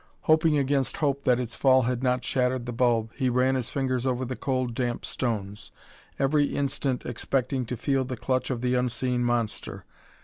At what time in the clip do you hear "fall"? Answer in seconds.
1.53-1.83